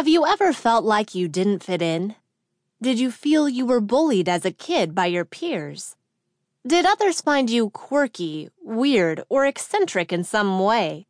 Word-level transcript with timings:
Have 0.00 0.08
you 0.08 0.24
ever 0.24 0.54
felt 0.54 0.82
like 0.82 1.14
you 1.14 1.28
didn't 1.28 1.62
fit 1.62 1.82
in? 1.82 2.14
Did 2.80 2.98
you 2.98 3.10
feel 3.10 3.50
you 3.50 3.66
were 3.66 3.82
bullied 3.82 4.30
as 4.30 4.46
a 4.46 4.50
kid 4.50 4.94
by 4.94 5.04
your 5.04 5.26
peers? 5.26 5.94
Did 6.66 6.86
others 6.86 7.20
find 7.20 7.50
you 7.50 7.68
quirky, 7.68 8.48
weird, 8.62 9.22
or 9.28 9.44
eccentric 9.44 10.10
in 10.10 10.24
some 10.24 10.58
way? 10.58 11.06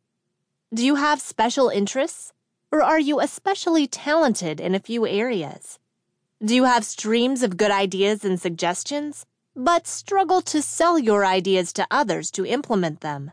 Do 0.73 0.85
you 0.85 0.95
have 0.95 1.21
special 1.21 1.69
interests? 1.69 2.33
Or 2.69 2.83
are 2.83 2.99
you 2.99 3.21
especially 3.21 3.87
talented 3.87 4.59
in 4.59 4.75
a 4.75 4.85
few 4.87 5.07
areas? 5.07 5.79
Do 6.43 6.53
you 6.53 6.65
have 6.65 6.83
streams 6.83 7.43
of 7.43 7.55
good 7.55 7.71
ideas 7.71 8.25
and 8.25 8.41
suggestions, 8.41 9.25
but 9.55 9.87
struggle 9.87 10.41
to 10.41 10.61
sell 10.61 10.99
your 10.99 11.25
ideas 11.25 11.71
to 11.79 11.87
others 11.89 12.29
to 12.31 12.45
implement 12.45 12.99
them? 12.99 13.31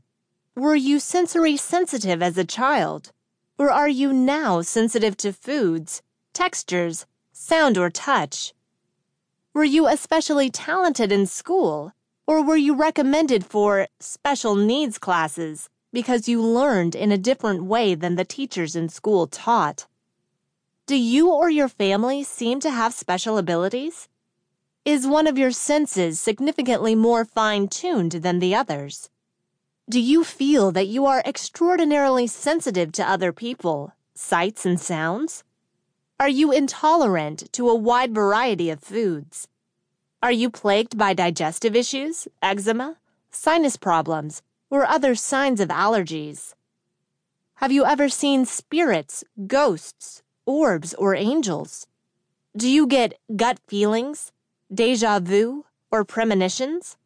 Were 0.54 0.76
you 0.76 1.00
sensory 1.00 1.56
sensitive 1.56 2.22
as 2.22 2.38
a 2.38 2.44
child? 2.44 3.10
Or 3.58 3.72
are 3.72 3.88
you 3.88 4.12
now 4.12 4.62
sensitive 4.62 5.16
to 5.16 5.32
foods, 5.32 6.00
textures, 6.32 7.06
sound, 7.32 7.76
or 7.76 7.90
touch? 7.90 8.54
Were 9.52 9.64
you 9.64 9.88
especially 9.88 10.48
talented 10.48 11.10
in 11.10 11.26
school? 11.26 11.92
Or 12.24 12.40
were 12.40 12.56
you 12.56 12.76
recommended 12.76 13.44
for 13.44 13.88
special 13.98 14.54
needs 14.54 14.98
classes 14.98 15.68
because 15.92 16.28
you 16.28 16.40
learned 16.40 16.94
in 16.94 17.10
a 17.10 17.18
different 17.18 17.64
way 17.64 17.96
than 17.96 18.14
the 18.14 18.24
teachers 18.24 18.76
in 18.76 18.88
school 18.88 19.26
taught? 19.26 19.86
Do 20.86 20.94
you 20.94 21.32
or 21.32 21.50
your 21.50 21.68
family 21.68 22.22
seem 22.22 22.60
to 22.60 22.70
have 22.70 22.94
special 22.94 23.38
abilities? 23.38 24.08
Is 24.84 25.06
one 25.06 25.26
of 25.26 25.36
your 25.36 25.50
senses 25.50 26.20
significantly 26.20 26.94
more 26.94 27.24
fine 27.24 27.66
tuned 27.66 28.12
than 28.12 28.38
the 28.38 28.54
others? 28.54 29.10
Do 29.90 30.00
you 30.00 30.22
feel 30.22 30.70
that 30.72 30.88
you 30.88 31.06
are 31.06 31.22
extraordinarily 31.24 32.26
sensitive 32.26 32.92
to 32.92 33.10
other 33.10 33.32
people, 33.32 33.94
sights, 34.12 34.66
and 34.66 34.78
sounds? 34.78 35.44
Are 36.20 36.28
you 36.28 36.52
intolerant 36.52 37.50
to 37.52 37.70
a 37.70 37.74
wide 37.74 38.14
variety 38.14 38.68
of 38.68 38.80
foods? 38.82 39.48
Are 40.22 40.30
you 40.30 40.50
plagued 40.50 40.98
by 40.98 41.14
digestive 41.14 41.74
issues, 41.74 42.28
eczema, 42.42 42.98
sinus 43.30 43.78
problems, 43.78 44.42
or 44.68 44.84
other 44.84 45.14
signs 45.14 45.58
of 45.58 45.70
allergies? 45.70 46.52
Have 47.54 47.72
you 47.72 47.86
ever 47.86 48.10
seen 48.10 48.44
spirits, 48.44 49.24
ghosts, 49.46 50.22
orbs, 50.44 50.92
or 50.92 51.14
angels? 51.14 51.86
Do 52.54 52.68
you 52.68 52.86
get 52.86 53.18
gut 53.34 53.58
feelings, 53.66 54.32
deja 54.70 55.18
vu, 55.18 55.64
or 55.90 56.04
premonitions? 56.04 56.98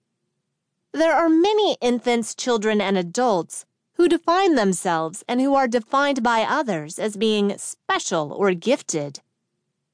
There 0.93 1.15
are 1.15 1.29
many 1.31 1.79
infants, 1.81 2.35
children, 2.35 2.81
and 2.81 2.99
adults 2.99 3.65
who 3.95 4.09
define 4.09 4.57
themselves 4.57 5.25
and 5.27 5.41
who 5.41 5.55
are 5.55 5.67
defined 5.67 6.23
by 6.23 6.43
others 6.43 6.99
as 6.99 7.17
being 7.17 7.57
special 7.57 8.33
or 8.33 8.53
gifted. 8.53 9.21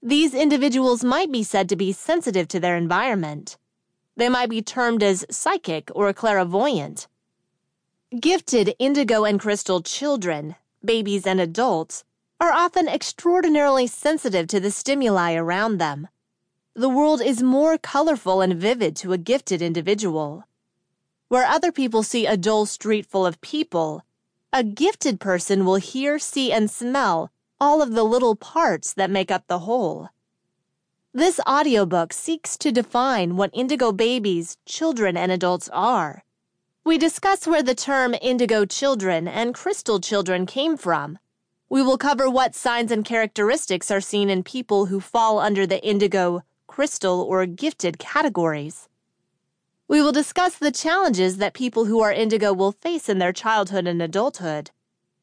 These 0.02 0.34
individuals 0.34 1.04
might 1.04 1.30
be 1.30 1.44
said 1.44 1.68
to 1.68 1.76
be 1.76 1.92
sensitive 1.92 2.48
to 2.48 2.58
their 2.58 2.76
environment. 2.76 3.56
They 4.16 4.28
might 4.28 4.50
be 4.50 4.60
termed 4.60 5.04
as 5.04 5.24
psychic 5.30 5.88
or 5.94 6.12
clairvoyant. 6.12 7.06
Gifted 8.18 8.74
indigo 8.80 9.24
and 9.24 9.38
crystal 9.38 9.82
children, 9.82 10.56
babies, 10.84 11.26
and 11.26 11.40
adults 11.40 12.02
are 12.40 12.52
often 12.52 12.88
extraordinarily 12.88 13.86
sensitive 13.86 14.48
to 14.48 14.58
the 14.58 14.72
stimuli 14.72 15.34
around 15.34 15.78
them. 15.78 16.08
The 16.74 16.88
world 16.88 17.20
is 17.20 17.42
more 17.42 17.78
colorful 17.78 18.40
and 18.40 18.54
vivid 18.54 18.96
to 18.96 19.12
a 19.12 19.18
gifted 19.18 19.62
individual. 19.62 20.44
Where 21.28 21.46
other 21.46 21.72
people 21.72 22.02
see 22.02 22.26
a 22.26 22.36
dull 22.36 22.64
street 22.64 23.04
full 23.04 23.26
of 23.26 23.40
people, 23.40 24.02
a 24.52 24.64
gifted 24.64 25.20
person 25.20 25.66
will 25.66 25.76
hear, 25.76 26.18
see, 26.18 26.50
and 26.50 26.70
smell 26.70 27.30
all 27.60 27.82
of 27.82 27.92
the 27.92 28.04
little 28.04 28.34
parts 28.34 28.94
that 28.94 29.10
make 29.10 29.30
up 29.30 29.46
the 29.46 29.60
whole. 29.60 30.08
This 31.12 31.40
audiobook 31.46 32.12
seeks 32.12 32.56
to 32.58 32.72
define 32.72 33.36
what 33.36 33.50
indigo 33.52 33.92
babies, 33.92 34.56
children, 34.64 35.16
and 35.16 35.30
adults 35.30 35.68
are. 35.70 36.22
We 36.84 36.96
discuss 36.96 37.46
where 37.46 37.62
the 37.62 37.74
term 37.74 38.14
indigo 38.22 38.64
children 38.64 39.28
and 39.28 39.54
crystal 39.54 40.00
children 40.00 40.46
came 40.46 40.76
from. 40.78 41.18
We 41.68 41.82
will 41.82 41.98
cover 41.98 42.30
what 42.30 42.54
signs 42.54 42.90
and 42.90 43.04
characteristics 43.04 43.90
are 43.90 44.00
seen 44.00 44.30
in 44.30 44.42
people 44.44 44.86
who 44.86 45.00
fall 45.00 45.38
under 45.38 45.66
the 45.66 45.84
indigo, 45.84 46.42
crystal, 46.66 47.20
or 47.20 47.44
gifted 47.44 47.98
categories. 47.98 48.88
We 49.88 50.00
will 50.00 50.12
discuss 50.12 50.56
the 50.56 50.70
challenges 50.70 51.38
that 51.38 51.54
people 51.54 51.86
who 51.86 52.00
are 52.00 52.12
indigo 52.12 52.52
will 52.52 52.72
face 52.72 53.08
in 53.08 53.18
their 53.18 53.32
childhood 53.32 53.86
and 53.86 54.00
adulthood 54.00 54.70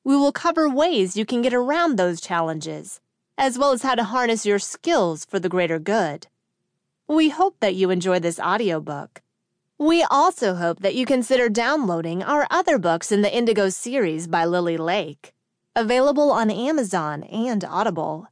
we 0.06 0.16
will 0.16 0.32
cover 0.32 0.70
ways 0.70 1.18
you 1.18 1.26
can 1.26 1.42
get 1.42 1.54
around 1.54 1.98
those 1.98 2.22
challenges, 2.22 3.02
as 3.40 3.58
well 3.58 3.72
as 3.72 3.82
how 3.82 3.96
to 3.96 4.04
harness 4.04 4.46
your 4.46 4.60
skills 4.60 5.26
for 5.26 5.40
the 5.40 5.50
greater 5.50 5.80
good. 5.80 6.28
We 7.08 7.30
hope 7.30 7.56
that 7.60 7.74
you 7.74 7.90
enjoy 7.90 8.20
this 8.20 8.40
audiobook. 8.40 9.24
We 9.80 10.04
also 10.04 10.54
hope 10.54 10.82
that 10.82 10.94
you 10.94 11.08
consider 11.08 11.50
downloading 11.50 12.22
our 12.22 12.46
other 12.52 12.78
books 12.78 13.12
in 13.12 13.24
the 13.24 13.36
Indigo 13.36 13.70
series 13.70 14.28
by 14.28 14.46
Lily 14.46 14.78
Lake, 14.78 15.34
available 15.76 16.32
on 16.32 16.52
Amazon 16.52 17.24
and 17.24 17.66
Audible. 17.66 18.28